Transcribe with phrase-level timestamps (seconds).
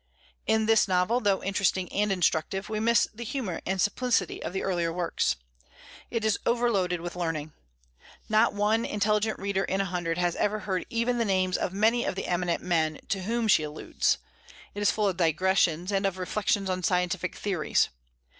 [0.47, 4.63] In this novel, though interesting and instructive, we miss the humor and simplicity of the
[4.63, 5.35] earlier works.
[6.09, 7.53] It is overloaded with learning.
[8.27, 12.03] Not one intelligent reader in a hundred has ever heard even the names of many
[12.03, 14.17] of the eminent men to whom she alludes.
[14.73, 17.89] It is full of digressions, and of reflections on scientific theories.